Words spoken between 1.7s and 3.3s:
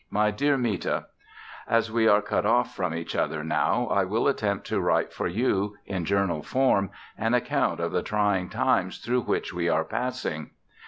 we are cut off from each